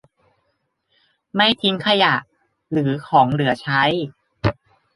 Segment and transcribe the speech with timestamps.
[1.35, 2.13] ไม่ทิ้งขยะ
[2.71, 3.81] หรือของเหลือใช้